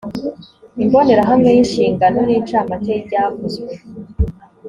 [0.83, 3.71] imbonerahamwe y’inshingano n’incamake y’ibyavuzwe